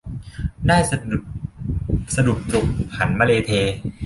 [0.67, 2.67] ได้สดุบตรุบ
[2.97, 3.51] หันมะเลเท